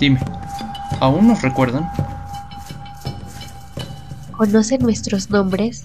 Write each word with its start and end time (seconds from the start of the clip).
Dime, 0.00 0.18
¿aún 0.98 1.28
nos 1.28 1.42
recuerdan? 1.42 1.92
¿Conocen 4.34 4.80
nuestros 4.80 5.28
nombres? 5.28 5.82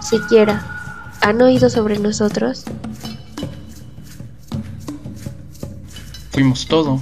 Siquiera, 0.00 0.64
¿han 1.20 1.42
oído 1.42 1.68
sobre 1.68 1.98
nosotros? 1.98 2.64
Fuimos 6.30 6.68
todo. 6.68 7.00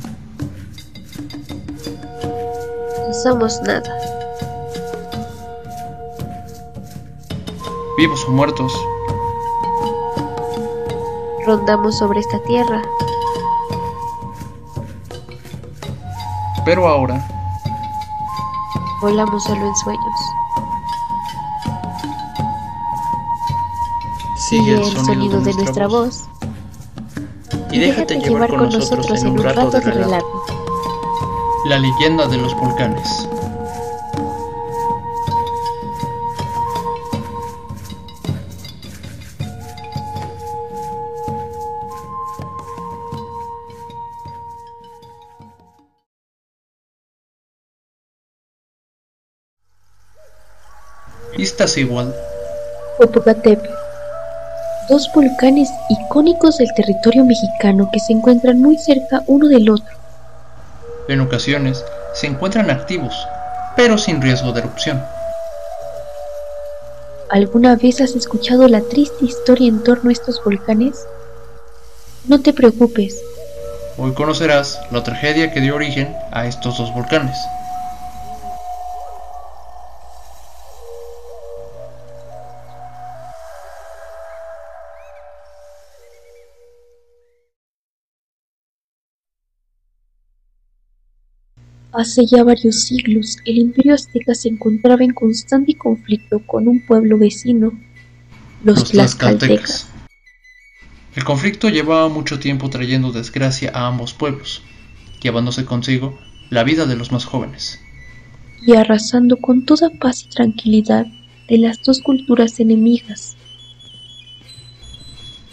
No 3.06 3.12
somos 3.12 3.60
nada. 3.60 3.92
Vivos 7.98 8.24
o 8.26 8.30
muertos. 8.30 8.72
Rondamos 11.44 11.98
sobre 11.98 12.20
esta 12.20 12.42
tierra. 12.44 12.82
Pero 16.68 16.86
ahora 16.86 17.26
Volamos 19.00 19.42
solo 19.42 19.66
en 19.66 19.74
sueños. 19.76 20.20
sigue 24.36 24.74
el 24.74 24.84
sonido, 24.84 25.04
sonido, 25.04 25.40
de 25.40 25.54
nuestra 25.54 25.86
voz. 25.86 26.24
y 27.70 27.78
déjate 27.78 28.18
llevar 28.18 28.50
con 28.50 28.68
nosotros 28.68 29.22
en 29.22 29.28
un 29.28 29.42
rato 29.42 29.70
de 29.70 29.80
relato. 29.80 30.26
La 31.64 31.78
leyenda 31.78 32.26
de 32.26 32.36
los 32.36 32.54
volcanes. 32.54 33.26
Igual. 51.76 52.14
Popocatépetl. 52.98 53.70
Dos 54.88 55.08
volcanes 55.14 55.68
icónicos 55.88 56.58
del 56.58 56.72
territorio 56.74 57.24
mexicano 57.24 57.90
que 57.92 58.00
se 58.00 58.12
encuentran 58.12 58.60
muy 58.60 58.76
cerca 58.78 59.22
uno 59.26 59.46
del 59.46 59.70
otro. 59.70 59.96
En 61.08 61.20
ocasiones 61.20 61.84
se 62.14 62.26
encuentran 62.26 62.70
activos, 62.70 63.14
pero 63.76 63.98
sin 63.98 64.20
riesgo 64.20 64.52
de 64.52 64.60
erupción. 64.60 65.02
¿Alguna 67.30 67.76
vez 67.76 68.00
has 68.00 68.16
escuchado 68.16 68.66
la 68.68 68.80
triste 68.80 69.26
historia 69.26 69.68
en 69.68 69.84
torno 69.84 70.08
a 70.08 70.12
estos 70.12 70.42
volcanes? 70.42 71.06
No 72.26 72.40
te 72.40 72.52
preocupes. 72.52 73.22
Hoy 73.98 74.14
conocerás 74.14 74.80
la 74.90 75.02
tragedia 75.02 75.52
que 75.52 75.60
dio 75.60 75.74
origen 75.74 76.16
a 76.32 76.46
estos 76.46 76.78
dos 76.78 76.92
volcanes. 76.94 77.36
Hace 91.98 92.26
ya 92.26 92.44
varios 92.44 92.84
siglos, 92.84 93.38
el 93.44 93.58
imperio 93.58 93.92
azteca 93.92 94.32
se 94.32 94.48
encontraba 94.48 95.02
en 95.02 95.12
constante 95.12 95.74
conflicto 95.74 96.38
con 96.46 96.68
un 96.68 96.78
pueblo 96.86 97.18
vecino, 97.18 97.72
los, 98.62 98.84
tlaxcaltecas. 98.84 99.88
El 101.16 101.24
conflicto 101.24 101.68
llevaba 101.68 102.08
mucho 102.08 102.38
tiempo 102.38 102.70
trayendo 102.70 103.10
desgracia 103.10 103.72
a 103.74 103.88
ambos 103.88 104.14
pueblos, 104.14 104.62
llevándose 105.20 105.64
consigo 105.64 106.16
la 106.50 106.62
vida 106.62 106.86
de 106.86 106.94
los 106.94 107.10
más 107.10 107.24
jóvenes. 107.24 107.80
Y 108.64 108.76
arrasando 108.76 109.38
con 109.38 109.66
toda 109.66 109.90
paz 109.90 110.22
y 110.22 110.28
tranquilidad 110.28 111.04
de 111.48 111.58
las 111.58 111.82
dos 111.82 112.00
culturas 112.00 112.60
enemigas. 112.60 113.36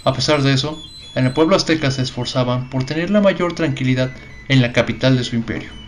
A 0.03 0.13
pesar 0.13 0.43
de 0.43 0.53
eso, 0.53 0.79
en 1.15 1.25
el 1.25 1.33
pueblo 1.33 1.55
azteca 1.55 1.89
se 1.89 2.03
esforzaban 2.03 2.69
por 2.69 2.83
tener 2.83 3.09
la 3.09 3.21
mayor 3.21 3.55
tranquilidad 3.55 4.11
en 4.47 4.61
la 4.61 4.73
capital 4.73 5.17
de 5.17 5.23
su 5.23 5.35
imperio. 5.35 5.84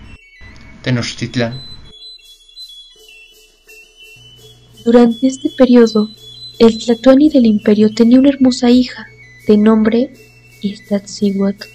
Tenochtitlán. 0.83 1.61
Durante 4.85 5.27
este 5.27 5.49
periodo, 5.49 6.09
el 6.59 6.77
Tlatoani 6.77 7.29
del 7.29 7.45
imperio 7.45 7.93
tenía 7.93 8.19
una 8.19 8.29
hermosa 8.29 8.69
hija, 8.69 9.05
de 9.47 9.57
nombre 9.57 10.13
Iztaccíhuatl. 10.61 11.67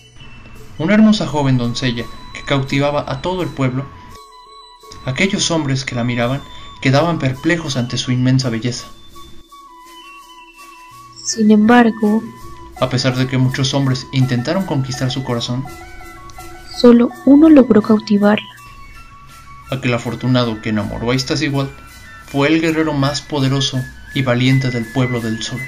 Una 0.78 0.94
hermosa 0.94 1.26
joven 1.26 1.58
doncella 1.58 2.04
que 2.34 2.42
cautivaba 2.46 3.04
a 3.06 3.20
todo 3.20 3.42
el 3.42 3.48
pueblo. 3.48 3.84
Aquellos 5.04 5.50
hombres 5.50 5.84
que 5.84 5.94
la 5.94 6.04
miraban 6.04 6.41
quedaban 6.80 7.18
perplejos 7.18 7.76
ante 7.76 7.98
su 7.98 8.12
inmensa 8.12 8.50
belleza. 8.50 8.86
Sin 11.24 11.50
embargo, 11.50 12.22
a 12.80 12.88
pesar 12.88 13.14
de 13.16 13.26
que 13.26 13.38
muchos 13.38 13.74
hombres 13.74 14.06
intentaron 14.12 14.64
conquistar 14.64 15.10
su 15.10 15.22
corazón, 15.22 15.64
solo 16.80 17.10
uno 17.26 17.48
logró 17.48 17.82
cautivarla 17.82 18.51
aquel 19.72 19.94
afortunado 19.94 20.60
que 20.60 20.71
enamoró 20.71 21.10
a 21.10 21.15
igual 21.15 21.69
fue 22.27 22.49
el 22.49 22.60
guerrero 22.60 22.93
más 22.93 23.21
poderoso 23.21 23.81
y 24.15 24.22
valiente 24.22 24.71
del 24.71 24.84
pueblo 24.84 25.21
del 25.21 25.43
sol. 25.43 25.60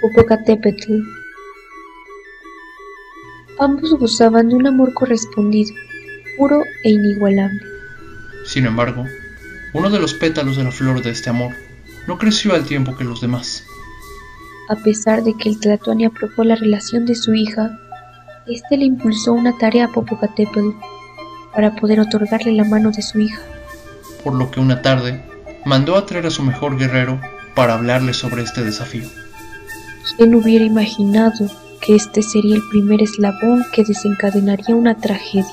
Popocatépetl. 0.00 1.00
Ambos 3.58 3.94
gozaban 3.94 4.48
de 4.48 4.56
un 4.56 4.66
amor 4.66 4.92
correspondido, 4.94 5.74
puro 6.36 6.62
e 6.82 6.90
inigualable. 6.90 7.60
Sin 8.44 8.66
embargo, 8.66 9.06
uno 9.72 9.90
de 9.90 10.00
los 10.00 10.14
pétalos 10.14 10.56
de 10.56 10.64
la 10.64 10.72
flor 10.72 11.02
de 11.02 11.10
este 11.10 11.30
amor 11.30 11.52
no 12.06 12.18
creció 12.18 12.54
al 12.54 12.64
tiempo 12.64 12.96
que 12.96 13.04
los 13.04 13.20
demás. 13.20 13.64
A 14.68 14.76
pesar 14.76 15.22
de 15.22 15.34
que 15.36 15.50
el 15.50 15.60
Tlatoani 15.60 16.06
aprobó 16.06 16.44
la 16.44 16.56
relación 16.56 17.06
de 17.06 17.14
su 17.14 17.34
hija, 17.34 17.78
este 18.46 18.76
le 18.76 18.84
impulsó 18.84 19.32
una 19.32 19.56
tarea 19.56 19.86
a 19.86 19.92
Popocatépetl 19.92 20.70
para 21.54 21.74
poder 21.74 22.00
otorgarle 22.00 22.52
la 22.52 22.64
mano 22.64 22.90
de 22.90 23.02
su 23.02 23.20
hija. 23.20 23.40
Por 24.22 24.34
lo 24.34 24.50
que 24.50 24.60
una 24.60 24.82
tarde 24.82 25.22
mandó 25.64 25.96
a 25.96 26.06
traer 26.06 26.26
a 26.26 26.30
su 26.30 26.42
mejor 26.42 26.76
guerrero 26.76 27.20
para 27.54 27.74
hablarle 27.74 28.14
sobre 28.14 28.42
este 28.42 28.64
desafío. 28.64 29.08
¿Quién 30.16 30.34
hubiera 30.34 30.64
imaginado 30.64 31.50
que 31.80 31.94
este 31.94 32.22
sería 32.22 32.56
el 32.56 32.62
primer 32.70 33.02
eslabón 33.02 33.64
que 33.72 33.84
desencadenaría 33.84 34.74
una 34.74 34.96
tragedia? 34.96 35.44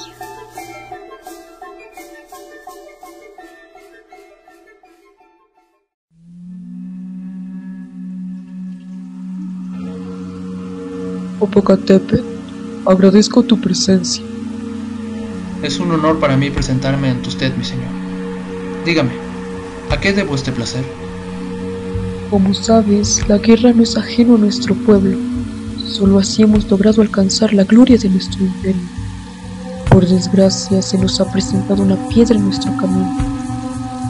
Popocatépetl, 11.39 12.23
agradezco 12.85 13.43
tu 13.43 13.59
presencia. 13.59 14.30
Es 15.63 15.79
un 15.79 15.91
honor 15.91 16.19
para 16.19 16.35
mí 16.37 16.49
presentarme 16.49 17.09
ante 17.09 17.29
usted, 17.29 17.55
mi 17.55 17.63
señor. 17.63 17.91
Dígame, 18.83 19.11
¿a 19.91 19.97
qué 19.99 20.11
debo 20.11 20.33
este 20.33 20.51
placer? 20.51 20.83
Como 22.31 22.51
sabes, 22.55 23.27
la 23.27 23.37
guerra 23.37 23.71
no 23.71 23.83
es 23.83 23.95
ajeno 23.95 24.35
a 24.35 24.37
nuestro 24.39 24.73
pueblo. 24.73 25.19
Solo 25.85 26.17
así 26.17 26.41
hemos 26.41 26.67
logrado 26.67 27.03
alcanzar 27.03 27.53
la 27.53 27.63
gloria 27.63 27.95
de 27.99 28.09
nuestro 28.09 28.43
imperio. 28.43 28.81
Por 29.91 30.07
desgracia, 30.07 30.81
se 30.81 30.97
nos 30.97 31.21
ha 31.21 31.31
presentado 31.31 31.83
una 31.83 32.07
piedra 32.09 32.37
en 32.37 32.45
nuestro 32.45 32.75
camino, 32.77 33.15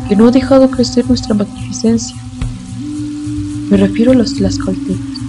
que 0.08 0.16
no 0.16 0.28
ha 0.28 0.32
dejado 0.32 0.72
crecer 0.72 1.06
nuestra 1.08 1.36
magnificencia. 1.36 2.16
Me 3.70 3.76
refiero 3.76 4.14
a 4.14 4.16
los 4.16 4.36
tlaxcaltecas. 4.36 5.20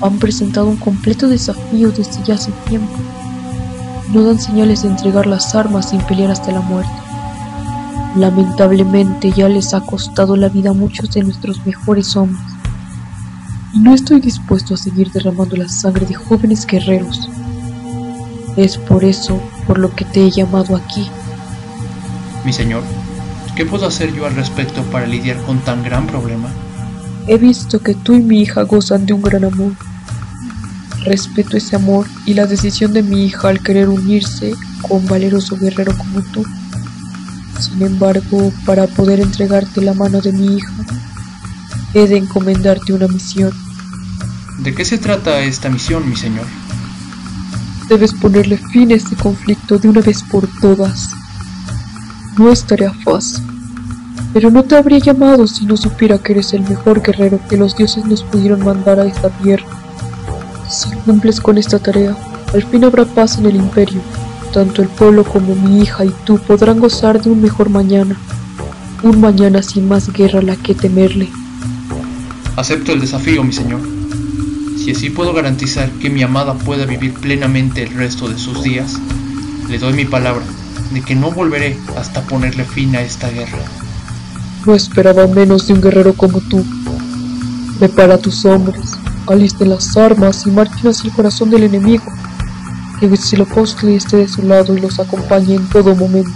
Han 0.00 0.18
presentado 0.18 0.68
un 0.68 0.76
completo 0.76 1.28
desafío 1.28 1.90
desde 1.90 2.24
ya 2.24 2.34
hace 2.34 2.50
tiempo 2.66 2.96
no 4.12 4.24
dan 4.24 4.38
señales 4.38 4.82
de 4.82 4.88
entregar 4.88 5.26
las 5.26 5.54
armas 5.54 5.90
sin 5.90 6.00
pelear 6.02 6.30
hasta 6.30 6.52
la 6.52 6.60
muerte. 6.60 6.92
Lamentablemente 8.16 9.32
ya 9.32 9.48
les 9.48 9.72
ha 9.72 9.80
costado 9.80 10.36
la 10.36 10.50
vida 10.50 10.70
a 10.70 10.74
muchos 10.74 11.10
de 11.12 11.22
nuestros 11.22 11.64
mejores 11.64 12.14
hombres. 12.14 12.42
Y 13.72 13.78
no 13.78 13.94
estoy 13.94 14.20
dispuesto 14.20 14.74
a 14.74 14.76
seguir 14.76 15.10
derramando 15.12 15.56
la 15.56 15.68
sangre 15.68 16.04
de 16.04 16.14
jóvenes 16.14 16.66
guerreros. 16.66 17.30
Es 18.56 18.76
por 18.76 19.02
eso 19.02 19.40
por 19.66 19.78
lo 19.78 19.94
que 19.94 20.04
te 20.04 20.26
he 20.26 20.30
llamado 20.30 20.76
aquí. 20.76 21.08
Mi 22.44 22.52
señor, 22.52 22.82
¿qué 23.56 23.64
puedo 23.64 23.86
hacer 23.86 24.12
yo 24.14 24.26
al 24.26 24.34
respecto 24.34 24.82
para 24.82 25.06
lidiar 25.06 25.38
con 25.44 25.58
tan 25.60 25.82
gran 25.82 26.06
problema? 26.06 26.50
He 27.28 27.38
visto 27.38 27.78
que 27.78 27.94
tú 27.94 28.12
y 28.12 28.20
mi 28.20 28.42
hija 28.42 28.62
gozan 28.62 29.06
de 29.06 29.14
un 29.14 29.22
gran 29.22 29.44
amor 29.44 29.72
Respeto 31.04 31.56
ese 31.56 31.76
amor 31.76 32.06
y 32.26 32.34
la 32.34 32.46
decisión 32.46 32.92
de 32.92 33.02
mi 33.02 33.24
hija 33.24 33.48
al 33.48 33.60
querer 33.60 33.88
unirse 33.88 34.54
con 34.82 35.06
valeroso 35.06 35.56
guerrero 35.56 35.96
como 35.96 36.22
tú. 36.32 36.44
Sin 37.58 37.82
embargo, 37.82 38.52
para 38.64 38.86
poder 38.86 39.20
entregarte 39.20 39.80
la 39.80 39.94
mano 39.94 40.20
de 40.20 40.32
mi 40.32 40.56
hija, 40.56 40.72
he 41.94 42.06
de 42.06 42.16
encomendarte 42.16 42.92
una 42.92 43.08
misión. 43.08 43.52
¿De 44.58 44.74
qué 44.74 44.84
se 44.84 44.98
trata 44.98 45.40
esta 45.40 45.68
misión, 45.68 46.08
mi 46.08 46.16
señor? 46.16 46.46
Debes 47.88 48.14
ponerle 48.14 48.56
fin 48.56 48.92
a 48.92 48.94
este 48.94 49.16
conflicto 49.16 49.78
de 49.78 49.88
una 49.88 50.00
vez 50.00 50.22
por 50.22 50.48
todas. 50.60 51.10
No 52.38 52.50
es 52.50 52.64
tarea 52.64 52.92
fácil, 53.04 53.44
pero 54.32 54.50
no 54.50 54.62
te 54.62 54.76
habría 54.76 54.98
llamado 54.98 55.46
si 55.46 55.66
no 55.66 55.76
supiera 55.76 56.18
que 56.18 56.32
eres 56.32 56.52
el 56.54 56.62
mejor 56.62 57.02
guerrero 57.02 57.40
que 57.48 57.56
los 57.56 57.76
dioses 57.76 58.04
nos 58.06 58.22
pudieron 58.22 58.64
mandar 58.64 58.98
a 59.00 59.04
esta 59.04 59.28
tierra. 59.28 59.81
Si 60.72 60.88
cumples 61.04 61.38
con 61.38 61.58
esta 61.58 61.78
tarea, 61.78 62.16
al 62.54 62.62
fin 62.62 62.84
habrá 62.84 63.04
paz 63.04 63.36
en 63.36 63.44
el 63.44 63.56
imperio. 63.56 64.00
Tanto 64.54 64.80
el 64.80 64.88
pueblo 64.88 65.22
como 65.22 65.54
mi 65.54 65.82
hija 65.82 66.06
y 66.06 66.14
tú 66.24 66.38
podrán 66.38 66.80
gozar 66.80 67.20
de 67.20 67.28
un 67.28 67.42
mejor 67.42 67.68
mañana. 67.68 68.16
Un 69.02 69.20
mañana 69.20 69.62
sin 69.62 69.86
más 69.86 70.10
guerra 70.10 70.38
a 70.38 70.42
la 70.42 70.56
que 70.56 70.74
temerle. 70.74 71.28
Acepto 72.56 72.92
el 72.92 73.02
desafío, 73.02 73.44
mi 73.44 73.52
señor. 73.52 73.80
Si 74.78 74.92
así 74.92 75.10
puedo 75.10 75.34
garantizar 75.34 75.90
que 75.90 76.08
mi 76.08 76.22
amada 76.22 76.54
pueda 76.54 76.86
vivir 76.86 77.12
plenamente 77.12 77.82
el 77.82 77.92
resto 77.92 78.30
de 78.30 78.38
sus 78.38 78.62
días, 78.62 78.94
le 79.68 79.78
doy 79.78 79.92
mi 79.92 80.06
palabra 80.06 80.44
de 80.94 81.02
que 81.02 81.14
no 81.14 81.30
volveré 81.30 81.76
hasta 81.98 82.22
ponerle 82.22 82.64
fin 82.64 82.96
a 82.96 83.02
esta 83.02 83.28
guerra. 83.28 83.58
No 84.64 84.74
esperaba 84.74 85.26
menos 85.26 85.66
de 85.66 85.74
un 85.74 85.82
guerrero 85.82 86.14
como 86.14 86.40
tú. 86.40 86.64
Prepara 87.78 88.16
tus 88.16 88.46
hombres, 88.46 88.91
alisten 89.26 89.70
las 89.70 89.96
armas 89.96 90.46
y 90.46 90.50
marchen 90.50 90.88
hacia 90.88 91.08
el 91.08 91.16
corazón 91.16 91.50
del 91.50 91.64
enemigo. 91.64 92.04
Que 92.98 93.06
Huitzilopochtli 93.06 93.96
esté 93.96 94.18
de 94.18 94.28
su 94.28 94.42
lado 94.42 94.76
y 94.76 94.80
los 94.80 94.98
acompañe 95.00 95.56
en 95.56 95.68
todo 95.68 95.94
momento. 95.94 96.30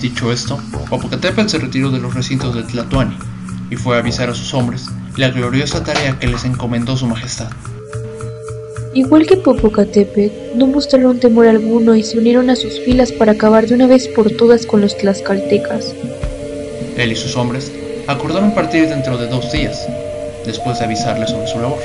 Dicho 0.00 0.32
esto, 0.32 0.58
Popocatépetl 0.88 1.48
se 1.48 1.58
retiró 1.58 1.90
de 1.90 1.98
los 1.98 2.14
recintos 2.14 2.54
de 2.54 2.62
Tlatoani 2.62 3.16
y 3.70 3.76
fue 3.76 3.96
a 3.96 4.00
avisar 4.00 4.30
a 4.30 4.34
sus 4.34 4.54
hombres 4.54 4.86
la 5.16 5.30
gloriosa 5.30 5.84
tarea 5.84 6.18
que 6.18 6.26
les 6.26 6.44
encomendó 6.44 6.96
su 6.96 7.06
majestad. 7.06 7.50
Igual 8.94 9.26
que 9.26 9.36
Popocatépetl, 9.36 10.56
no 10.56 10.66
mostraron 10.66 11.20
temor 11.20 11.46
alguno 11.46 11.94
y 11.94 12.02
se 12.02 12.18
unieron 12.18 12.50
a 12.50 12.56
sus 12.56 12.80
filas 12.80 13.12
para 13.12 13.32
acabar 13.32 13.66
de 13.66 13.74
una 13.74 13.86
vez 13.86 14.08
por 14.08 14.30
todas 14.30 14.66
con 14.66 14.80
los 14.80 14.96
tlaxcaltecas. 14.96 15.94
Él 16.96 17.12
y 17.12 17.16
sus 17.16 17.36
hombres 17.36 17.70
acordaron 18.06 18.52
partir 18.54 18.88
dentro 18.88 19.16
de 19.18 19.26
dos 19.28 19.50
días, 19.52 19.88
después 20.46 20.78
de 20.78 20.84
avisarle 20.86 21.26
sobre 21.26 21.46
su 21.46 21.58
labor. 21.60 21.78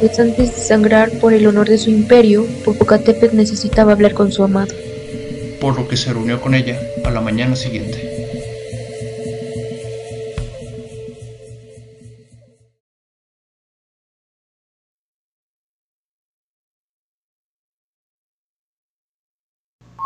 Pues 0.00 0.18
antes 0.18 0.54
de 0.54 0.60
sangrar 0.60 1.10
por 1.20 1.32
el 1.32 1.46
honor 1.46 1.68
de 1.68 1.78
su 1.78 1.90
imperio, 1.90 2.46
Popocatépetl 2.64 3.36
necesitaba 3.36 3.92
hablar 3.92 4.14
con 4.14 4.32
su 4.32 4.42
amada. 4.42 4.74
por 5.60 5.78
lo 5.78 5.86
que 5.86 5.96
se 5.96 6.12
reunió 6.12 6.40
con 6.40 6.54
ella 6.56 6.76
a 7.04 7.10
la 7.10 7.20
mañana 7.20 7.54
siguiente. 7.54 7.98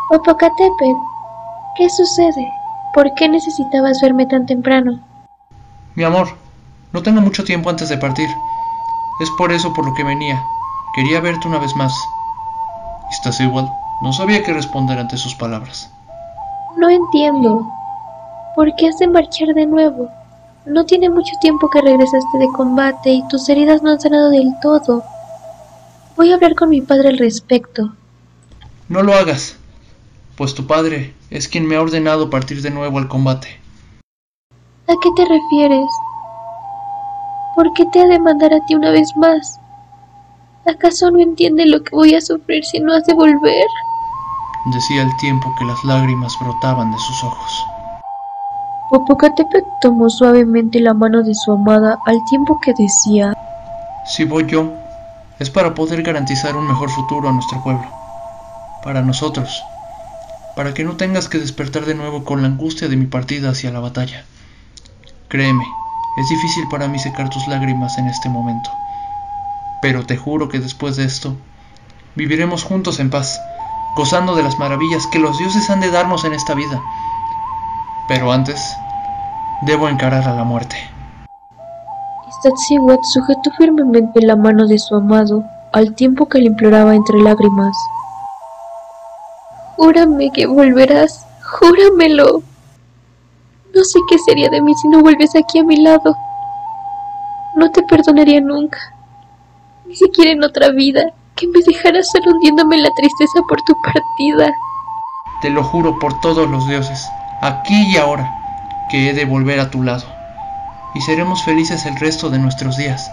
Popocatépetl, 0.09 0.99
¿qué 1.77 1.89
sucede? 1.89 2.51
¿Por 2.93 3.13
qué 3.15 3.29
necesitabas 3.29 4.01
verme 4.01 4.25
tan 4.25 4.45
temprano? 4.45 5.06
Mi 5.97 6.03
amor, 6.03 6.27
no 6.93 7.01
tengo 7.01 7.21
mucho 7.21 7.43
tiempo 7.43 7.71
antes 7.71 7.89
de 7.89 7.97
partir. 7.97 8.29
Es 9.19 9.31
por 9.31 9.51
eso 9.51 9.73
por 9.73 9.83
lo 9.83 9.95
que 9.95 10.03
venía. 10.03 10.39
Quería 10.93 11.21
verte 11.21 11.47
una 11.47 11.57
vez 11.57 11.75
más. 11.75 11.91
¿Estás 13.09 13.39
igual? 13.39 13.67
No 14.03 14.13
sabía 14.13 14.43
qué 14.43 14.53
responder 14.53 14.99
ante 14.99 15.17
sus 15.17 15.33
palabras. 15.33 15.89
No 16.77 16.87
entiendo. 16.87 17.65
¿Por 18.55 18.75
qué 18.75 18.89
has 18.89 18.99
de 18.99 19.07
marchar 19.07 19.55
de 19.55 19.65
nuevo? 19.65 20.11
No 20.67 20.85
tiene 20.85 21.09
mucho 21.09 21.33
tiempo 21.41 21.67
que 21.67 21.81
regresaste 21.81 22.37
de 22.37 22.47
combate 22.55 23.09
y 23.09 23.27
tus 23.29 23.49
heridas 23.49 23.81
no 23.81 23.89
han 23.89 23.99
sanado 23.99 24.29
del 24.29 24.53
todo. 24.61 25.03
Voy 26.15 26.31
a 26.31 26.35
hablar 26.35 26.53
con 26.53 26.69
mi 26.69 26.81
padre 26.81 27.09
al 27.09 27.17
respecto. 27.17 27.93
No 28.87 29.01
lo 29.01 29.15
hagas, 29.15 29.57
pues 30.35 30.53
tu 30.53 30.67
padre 30.67 31.15
es 31.31 31.47
quien 31.47 31.65
me 31.65 31.75
ha 31.75 31.81
ordenado 31.81 32.29
partir 32.29 32.61
de 32.61 32.69
nuevo 32.69 32.99
al 32.99 33.07
combate. 33.07 33.65
¿A 34.89 34.93
qué 35.01 35.09
te 35.17 35.25
refieres? 35.25 35.89
¿Por 37.55 37.73
qué 37.73 37.85
te 37.87 37.99
ha 37.99 38.07
de 38.07 38.19
mandar 38.19 38.53
a 38.53 38.65
ti 38.65 38.73
una 38.73 38.89
vez 38.91 39.17
más? 39.17 39.59
¿Acaso 40.65 41.11
no 41.11 41.19
entiende 41.19 41.65
lo 41.65 41.83
que 41.83 41.93
voy 41.93 42.15
a 42.15 42.21
sufrir 42.21 42.63
si 42.63 42.79
no 42.79 42.93
has 42.93 43.05
de 43.05 43.13
volver? 43.13 43.67
Decía 44.73 45.01
el 45.01 45.17
tiempo 45.17 45.53
que 45.59 45.65
las 45.65 45.83
lágrimas 45.83 46.33
brotaban 46.39 46.89
de 46.91 46.97
sus 46.99 47.21
ojos. 47.21 47.65
Popocatépetl 48.89 49.67
tomó 49.81 50.09
suavemente 50.09 50.79
la 50.79 50.93
mano 50.93 51.21
de 51.21 51.35
su 51.35 51.51
amada 51.51 51.99
al 52.05 52.23
tiempo 52.29 52.57
que 52.61 52.73
decía, 52.77 53.33
Si 54.05 54.23
voy 54.23 54.45
yo, 54.45 54.71
es 55.39 55.49
para 55.49 55.73
poder 55.73 56.01
garantizar 56.01 56.55
un 56.55 56.65
mejor 56.65 56.89
futuro 56.89 57.27
a 57.27 57.33
nuestro 57.33 57.61
pueblo. 57.61 57.87
Para 58.85 59.01
nosotros. 59.01 59.61
Para 60.55 60.73
que 60.73 60.85
no 60.85 60.95
tengas 60.95 61.27
que 61.27 61.39
despertar 61.39 61.83
de 61.83 61.95
nuevo 61.95 62.23
con 62.23 62.41
la 62.41 62.47
angustia 62.47 62.87
de 62.87 62.95
mi 62.95 63.07
partida 63.07 63.49
hacia 63.49 63.69
la 63.71 63.81
batalla. 63.81 64.23
Créeme, 65.29 65.65
es 66.17 66.29
difícil 66.29 66.67
para 66.69 66.87
mí 66.87 66.99
secar 66.99 67.29
tus 67.29 67.47
lágrimas 67.49 67.97
en 67.97 68.07
este 68.07 68.29
momento. 68.29 68.69
Pero 69.81 70.05
te 70.05 70.15
juro 70.15 70.47
que 70.47 70.59
después 70.59 70.95
de 70.95 71.03
esto, 71.03 71.35
viviremos 72.15 72.63
juntos 72.63 72.99
en 72.99 73.09
paz, 73.09 73.39
gozando 73.95 74.35
de 74.35 74.43
las 74.43 74.57
maravillas 74.57 75.05
que 75.07 75.19
los 75.19 75.37
dioses 75.37 75.69
han 75.69 75.81
de 75.81 75.91
darnos 75.91 76.23
en 76.23 76.33
esta 76.33 76.53
vida. 76.53 76.81
Pero 78.07 78.31
antes, 78.31 78.73
debo 79.63 79.89
encarar 79.89 80.27
a 80.27 80.33
la 80.33 80.45
muerte. 80.45 80.77
Iztaccíhuatl 82.29 83.03
sujetó 83.03 83.51
firmemente 83.57 84.21
la 84.21 84.37
mano 84.37 84.65
de 84.65 84.79
su 84.79 84.95
amado 84.95 85.43
al 85.73 85.93
tiempo 85.93 86.29
que 86.29 86.39
le 86.39 86.45
imploraba 86.45 86.95
entre 86.95 87.19
lágrimas. 87.19 87.75
Júrame 89.75 90.31
que 90.31 90.47
volverás, 90.47 91.25
júramelo. 91.43 92.43
No 93.77 93.83
sé 93.83 93.99
qué 94.09 94.17
sería 94.17 94.49
de 94.49 94.59
mí 94.59 94.73
si 94.73 94.87
no 94.87 95.01
vuelves 95.01 95.35
aquí 95.35 95.59
a 95.59 95.63
mi 95.63 95.77
lado. 95.77 96.17
No 97.55 97.69
te 97.69 97.83
perdonaría 97.83 98.41
nunca, 98.41 98.79
ni 99.85 99.95
siquiera 99.95 100.31
en 100.31 100.43
otra 100.43 100.69
vida, 100.69 101.11
que 101.35 101.47
me 101.47 101.59
dejaras 101.61 102.09
solo 102.09 102.31
hundiéndome 102.31 102.77
en 102.77 102.81
la 102.81 102.89
tristeza 102.95 103.39
por 103.47 103.61
tu 103.61 103.75
partida. 103.83 104.51
Te 105.43 105.51
lo 105.51 105.63
juro 105.63 105.99
por 105.99 106.19
todos 106.21 106.49
los 106.49 106.67
dioses, 106.67 107.07
aquí 107.43 107.93
y 107.93 107.97
ahora, 107.97 108.27
que 108.89 109.11
he 109.11 109.13
de 109.13 109.25
volver 109.25 109.59
a 109.59 109.69
tu 109.69 109.83
lado, 109.83 110.05
y 110.95 111.01
seremos 111.01 111.43
felices 111.43 111.85
el 111.85 111.97
resto 111.97 112.31
de 112.31 112.39
nuestros 112.39 112.77
días. 112.77 113.11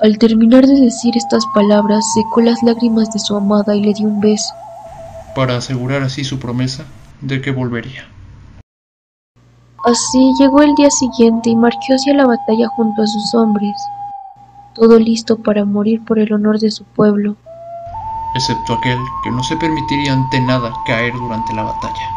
Al 0.00 0.18
terminar 0.18 0.66
de 0.66 0.80
decir 0.80 1.16
estas 1.16 1.46
palabras, 1.54 2.04
secó 2.16 2.40
las 2.40 2.60
lágrimas 2.64 3.12
de 3.12 3.20
su 3.20 3.36
amada 3.36 3.76
y 3.76 3.82
le 3.82 3.94
dio 3.94 4.08
un 4.08 4.20
beso. 4.20 4.52
para 5.36 5.56
asegurar 5.56 6.02
así 6.02 6.24
su 6.24 6.40
promesa 6.40 6.84
de 7.20 7.40
que 7.40 7.52
volvería. 7.52 8.11
Así 9.84 10.32
llegó 10.38 10.62
el 10.62 10.76
día 10.76 10.90
siguiente 10.90 11.50
y 11.50 11.56
marchó 11.56 11.94
hacia 11.94 12.14
la 12.14 12.24
batalla 12.24 12.68
junto 12.76 13.02
a 13.02 13.06
sus 13.06 13.34
hombres, 13.34 13.74
todo 14.74 14.96
listo 15.00 15.36
para 15.38 15.64
morir 15.64 16.04
por 16.04 16.20
el 16.20 16.32
honor 16.32 16.60
de 16.60 16.70
su 16.70 16.84
pueblo. 16.84 17.34
excepto 18.34 18.74
aquel 18.74 18.98
que 19.24 19.30
no 19.30 19.42
se 19.42 19.56
permitiría 19.56 20.12
ante 20.12 20.40
nada 20.40 20.72
caer 20.86 21.12
durante 21.14 21.52
la 21.52 21.64
batalla. 21.64 22.08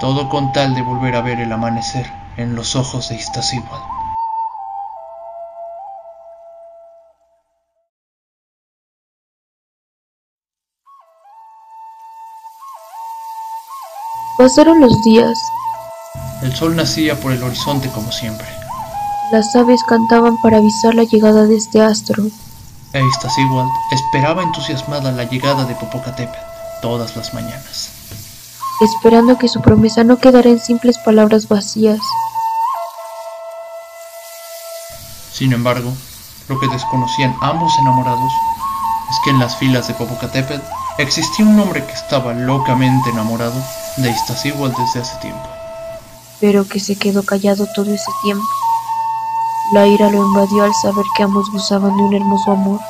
Todo 0.00 0.28
con 0.28 0.52
tal 0.52 0.74
de 0.74 0.82
volver 0.82 1.16
a 1.16 1.22
ver 1.22 1.40
el 1.40 1.52
amanecer 1.52 2.06
en 2.36 2.54
los 2.54 2.76
ojos 2.76 3.08
de 3.08 3.16
Iztaccíhuatl. 3.16 3.82
Pasaron 14.38 14.80
los 14.80 15.02
días, 15.02 15.38
El 16.46 16.54
sol 16.54 16.76
nacía 16.76 17.18
por 17.20 17.32
el 17.32 17.42
horizonte 17.42 17.88
como 17.88 18.12
siempre, 18.12 18.46
las 19.32 19.56
aves 19.56 19.82
cantaban 19.82 20.40
para 20.40 20.58
avisar 20.58 20.94
la 20.94 21.02
llegada 21.02 21.44
de 21.44 21.56
este 21.56 21.82
astro. 21.82 22.22
e 22.92 23.00
Iztaccíhuatl 23.04 23.68
esperaba 23.90 24.44
entusiasmada 24.44 25.10
la 25.10 25.24
llegada 25.24 25.64
de 25.64 25.74
Popocatépetl 25.74 26.38
todas 26.80 27.16
las 27.16 27.34
mañanas. 27.34 27.90
esperando 28.80 29.36
que 29.38 29.48
su 29.48 29.60
promesa 29.60 30.04
no 30.04 30.18
quedara 30.18 30.48
en 30.48 30.60
simples 30.60 30.98
palabras 30.98 31.48
vacías. 31.48 31.98
Sin 35.32 35.52
embargo, 35.52 35.92
lo 36.48 36.60
que 36.60 36.68
desconocían 36.68 37.34
ambos 37.40 37.76
enamorados 37.80 38.32
es 39.10 39.16
que 39.24 39.30
en 39.30 39.40
las 39.40 39.56
filas 39.56 39.88
de 39.88 39.94
Popocatépetl 39.94 40.62
existía 40.98 41.44
un 41.44 41.58
hombre 41.58 41.84
que 41.84 41.92
estaba 41.92 42.34
locamente 42.34 43.10
enamorado 43.10 43.60
de 43.96 44.10
Iztaccíhuatl 44.10 44.80
desde 44.80 45.00
hace 45.00 45.16
tiempo. 45.16 45.55
Pero 46.40 46.66
que 46.68 46.80
se 46.80 46.96
quedó 46.96 47.22
callado 47.22 47.66
todo 47.74 47.92
ese 47.92 48.10
tiempo. 48.22 48.44
La 49.72 49.86
ira 49.86 50.10
lo 50.10 50.24
invadió 50.24 50.64
al 50.64 50.74
saber 50.74 51.04
que 51.16 51.22
ambos 51.22 51.50
gozaban 51.50 51.96
de 51.96 52.02
un 52.02 52.14
hermoso 52.14 52.52
amor. 52.52 52.80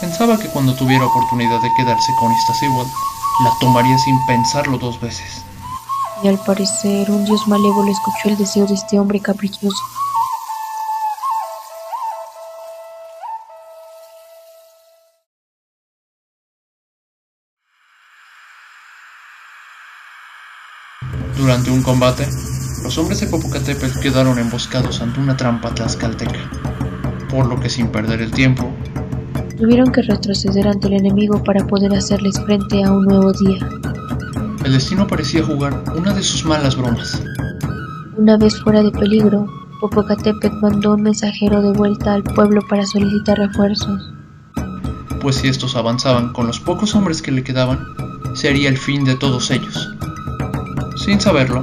Pensaba 0.00 0.38
que 0.38 0.48
cuando 0.48 0.74
tuviera 0.74 1.04
oportunidad 1.06 1.60
de 1.60 1.72
quedarse 1.74 2.12
con 2.18 2.32
Iztaccíhuatl, 2.32 2.90
la 3.44 3.52
tomaría 3.60 3.98
sin 3.98 4.18
pensarlo 4.26 4.78
dos 4.78 5.00
veces. 5.00 5.44
Y 6.22 6.28
al 6.28 6.38
parecer 6.38 7.10
un 7.10 7.24
dios 7.24 7.46
malévolo 7.46 7.90
escuchó 7.90 8.28
el 8.28 8.36
deseo 8.36 8.66
de 8.66 8.74
este 8.74 8.98
hombre 8.98 9.20
caprichoso. 9.20 9.76
Durante 21.58 21.76
un 21.76 21.82
combate, 21.82 22.24
los 22.84 22.96
hombres 22.98 23.20
de 23.20 23.26
Popocatépetl 23.26 23.98
quedaron 23.98 24.38
emboscados 24.38 25.02
ante 25.02 25.18
una 25.18 25.36
trampa 25.36 25.74
tlaxcalteca, 25.74 26.38
por 27.28 27.46
lo 27.46 27.58
que 27.58 27.68
sin 27.68 27.88
perder 27.88 28.20
el 28.20 28.30
tiempo, 28.30 28.72
Tuvieron 29.56 29.90
que 29.90 30.02
retroceder 30.02 30.68
ante 30.68 30.86
el 30.86 30.92
enemigo 30.92 31.42
para 31.42 31.66
poder 31.66 31.92
hacerles 31.94 32.40
frente 32.46 32.84
a 32.84 32.92
un 32.92 33.06
nuevo 33.06 33.32
día. 33.32 33.58
el 34.64 34.72
destino 34.72 35.08
parecía 35.08 35.42
jugar 35.42 35.82
una 35.96 36.14
de 36.14 36.22
sus 36.22 36.44
malas 36.44 36.76
bromas. 36.76 37.20
Una 38.16 38.36
vez 38.36 38.54
fuera 38.62 38.80
de 38.84 38.92
peligro, 38.92 39.44
Popocatépetl 39.80 40.60
mandó 40.62 40.94
un 40.94 41.02
mensajero 41.02 41.60
de 41.60 41.72
vuelta 41.72 42.14
al 42.14 42.22
pueblo 42.22 42.60
para 42.68 42.86
solicitar 42.86 43.36
refuerzos. 43.36 44.12
pues 45.20 45.34
si 45.34 45.48
estos 45.48 45.74
avanzaban 45.74 46.32
con 46.32 46.46
los 46.46 46.60
pocos 46.60 46.94
hombres 46.94 47.20
que 47.20 47.32
le 47.32 47.42
quedaban, 47.42 47.80
sería 48.34 48.68
el 48.68 48.78
fin 48.78 49.04
de 49.04 49.16
todos 49.16 49.50
ellos. 49.50 49.90
Sin 50.98 51.20
saberlo, 51.20 51.62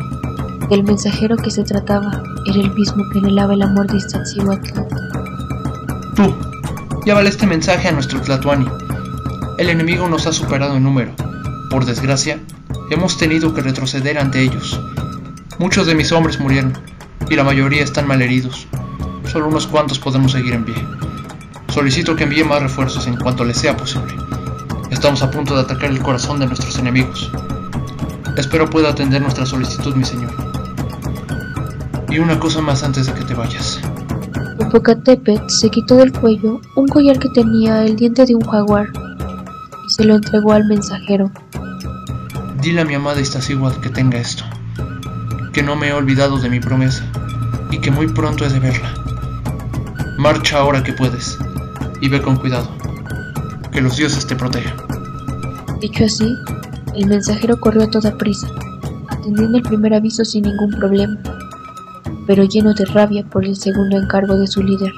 El 0.71 0.83
mensajero 0.83 1.35
que 1.35 1.51
se 1.51 1.63
trataba 1.63 2.23
era 2.47 2.59
el 2.59 2.73
mismo 2.73 3.03
que 3.11 3.19
anhelaba 3.19 3.53
el 3.53 3.61
amor 3.61 3.85
de 3.87 3.97
Iztaccíhuatl. 3.97 4.79
tú, 6.15 6.33
llévale 7.05 7.29
este 7.29 7.45
mensaje 7.45 7.89
a 7.89 7.91
nuestro 7.91 8.21
Tlatuani. 8.21 8.65
El 9.57 9.69
enemigo 9.69 10.07
nos 10.07 10.25
ha 10.25 10.31
superado 10.31 10.77
en 10.77 10.83
número. 10.83 11.11
Por 11.69 11.85
desgracia, 11.85 12.39
hemos 12.89 13.17
tenido 13.17 13.53
que 13.53 13.61
retroceder 13.61 14.17
ante 14.17 14.41
ellos. 14.41 14.79
Muchos 15.59 15.85
de 15.85 15.95
mis 15.95 16.11
hombres 16.13 16.39
murieron, 16.39 16.73
y 17.29 17.35
la 17.35 17.43
mayoría 17.43 17.83
están 17.83 18.07
malheridos. 18.07 18.67
Solo 19.25 19.47
unos 19.47 19.67
cuantos 19.67 19.99
podemos 19.99 20.31
seguir 20.31 20.53
en 20.53 20.63
pie. 20.63 20.75
Solicito 21.67 22.15
que 22.15 22.23
envíe 22.23 22.45
más 22.45 22.61
refuerzos 22.61 23.05
en 23.05 23.17
cuanto 23.17 23.43
les 23.43 23.57
sea 23.57 23.75
posible. 23.75 24.15
Estamos 24.91 25.21
a 25.21 25.29
punto 25.29 25.55
de 25.55 25.61
atacar 25.61 25.91
el 25.91 25.99
corazón 25.99 26.39
de 26.39 26.47
nuestros 26.47 26.79
enemigos. 26.79 27.31
Espero 28.37 28.69
pueda 28.69 28.89
atender 28.89 29.21
nuestra 29.21 29.45
solicitud, 29.45 29.95
mi 29.95 30.03
señor. 30.03 30.31
Y 32.09 32.19
una 32.19 32.39
cosa 32.39 32.61
más 32.61 32.83
antes 32.83 33.07
de 33.07 33.13
que 33.13 33.23
te 33.23 33.33
vayas. 33.33 33.79
Popocatépetl 34.57 35.49
se 35.49 35.69
quitó 35.69 35.95
del 35.95 36.11
cuello 36.11 36.59
un 36.75 36.87
collar 36.87 37.17
que 37.19 37.29
tenía 37.29 37.83
el 37.83 37.95
diente 37.95 38.25
de 38.25 38.35
un 38.35 38.45
jaguar 38.45 38.87
y 39.85 39.89
se 39.89 40.03
lo 40.03 40.15
entregó 40.15 40.53
al 40.53 40.65
mensajero. 40.65 41.31
Dile 42.61 42.81
a 42.81 42.85
mi 42.85 42.93
amada 42.93 43.21
Iztaccíhuatl 43.21 43.79
que 43.79 43.89
tenga 43.89 44.17
esto, 44.17 44.43
que 45.53 45.63
no 45.63 45.75
me 45.75 45.89
he 45.89 45.93
olvidado 45.93 46.37
de 46.37 46.49
mi 46.49 46.59
promesa 46.59 47.05
y 47.71 47.79
que 47.79 47.91
muy 47.91 48.07
pronto 48.07 48.45
he 48.45 48.49
de 48.49 48.59
verla. 48.59 48.93
Marcha 50.17 50.59
ahora 50.59 50.83
que 50.83 50.93
puedes 50.93 51.37
y 52.01 52.09
ve 52.09 52.21
con 52.21 52.37
cuidado. 52.37 52.69
Que 53.71 53.81
los 53.81 53.97
dioses 53.97 54.25
te 54.25 54.35
protejan. 54.35 54.75
Dicho 55.81 56.05
así, 56.05 56.35
el 56.95 57.07
mensajero 57.07 57.59
corrió 57.59 57.83
a 57.83 57.89
toda 57.89 58.17
prisa, 58.17 58.47
atendiendo 59.09 59.57
el 59.57 59.63
primer 59.63 59.93
aviso 59.93 60.23
sin 60.23 60.43
ningún 60.43 60.71
problema, 60.71 61.17
pero 62.25 62.43
lleno 62.43 62.73
de 62.73 62.85
rabia 62.85 63.23
por 63.25 63.45
el 63.45 63.55
segundo 63.55 63.97
encargo 63.97 64.37
de 64.37 64.47
su 64.47 64.63
líder. 64.63 64.91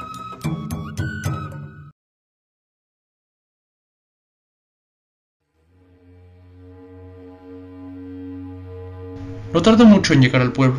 No 9.54 9.62
tardó 9.62 9.86
mucho 9.86 10.14
en 10.14 10.22
llegar 10.22 10.42
al 10.42 10.52
pueblo. 10.52 10.78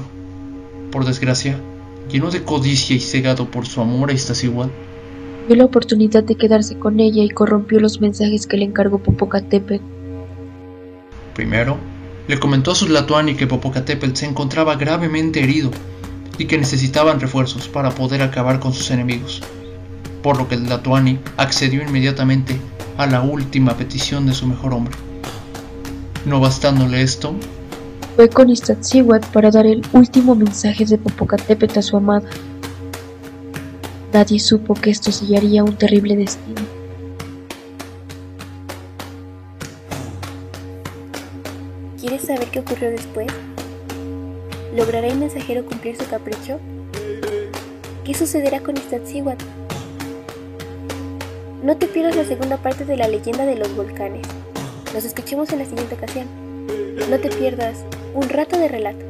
Por 0.93 1.05
desgracia, 1.05 1.59
lleno 2.11 2.31
de 2.31 2.45
codicia 2.45 2.95
y 2.95 3.01
cegado 3.01 3.51
por 3.51 3.67
su 3.67 3.81
amor 3.81 4.11
a 4.11 4.13
Iztaccíhuatl, 4.13 4.71
Vio 5.49 5.57
la 5.57 5.65
oportunidad 5.65 6.25
de 6.25 6.35
quedarse 6.35 6.79
con 6.79 7.01
ella 7.01 7.25
y 7.25 7.31
corrompió 7.31 7.81
los 7.81 8.03
mensajes 8.03 8.47
que 8.47 8.59
le 8.59 8.67
encargó 8.67 8.99
Popocatépetl. 8.99 9.98
Primero, 11.39 11.79
le 12.27 12.41
comentó 12.41 12.73
a 12.73 12.75
su 12.75 12.87
Tlatoani 12.87 13.37
que 13.37 13.47
Popocatépetl 13.47 14.17
se 14.17 14.27
encontraba 14.27 14.75
gravemente 14.75 15.41
herido 15.41 15.71
y 16.37 16.47
que 16.47 16.59
necesitaban 16.59 17.21
refuerzos 17.21 17.69
para 17.69 17.91
poder 17.93 18.23
acabar 18.23 18.59
con 18.59 18.73
sus 18.73 18.91
enemigos, 18.91 19.41
por 20.21 20.37
lo 20.37 20.49
que 20.49 20.57
el 20.57 20.67
Tlatoani 20.67 21.21
accedió 21.37 21.81
inmediatamente 21.81 22.59
a 22.97 23.07
la 23.07 23.23
última 23.23 23.77
petición 23.77 24.27
de 24.27 24.35
su 24.35 24.49
mejor 24.49 24.75
hombre. 24.75 24.97
No 26.27 26.41
bastándole 26.41 27.03
esto, 27.03 27.37
Fue 28.17 28.29
con 28.29 28.51
Iztaccíhuatl 28.51 29.29
para 29.33 29.53
dar 29.53 29.67
el 29.67 29.83
último 29.93 30.35
mensaje 30.35 30.85
de 30.87 30.99
Popocatépetl 30.99 31.79
a 31.79 31.83
su 31.83 31.97
amada. 31.99 32.29
Nadie 34.13 34.41
supo 34.41 34.75
que 34.75 34.91
esto 34.91 35.13
sellaría 35.13 35.63
un 35.63 35.77
terrible 35.77 36.17
destino. 36.17 36.63
Ocurrió 42.79 42.91
después? 42.91 43.27
¿Logrará 44.75 45.09
el 45.09 45.19
mensajero 45.19 45.65
cumplir 45.65 45.97
su 45.97 46.09
capricho? 46.09 46.61
¿Qué 48.05 48.15
sucederá 48.15 48.61
con 48.61 48.77
Iztaccíhuatl? 48.77 49.45
No 51.63 51.77
te 51.77 51.89
pierdas 51.89 52.17
la 52.17 52.25
segunda 52.25 52.57
parte 52.57 52.85
de 52.85 52.97
la 52.97 53.09
leyenda 53.09 53.47
de 53.47 53.57
los 53.57 53.75
volcanes. 53.75 54.27
Nos 54.95 55.05
escuchemos 55.05 55.51
en 55.53 55.59
la 55.59 55.65
siguiente 55.65 55.97
ocasión. 55.97 56.27
No 57.11 57.19
te 57.19 57.31
pierdas 57.31 57.85
un 58.15 58.29
rato 58.29 58.57
de 58.57 58.69
relato. 58.69 59.05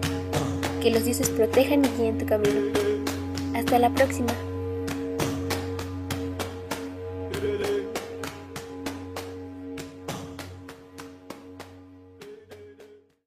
Que 0.81 0.91
los 0.91 1.05
dioses 1.05 1.29
protejan 1.29 1.85
y 1.85 1.89
guíen 1.99 2.19
tu 2.19 2.27
camino. 2.27 2.73
Hasta 3.55 3.79
la 3.79 3.91
próxima. 3.91 4.33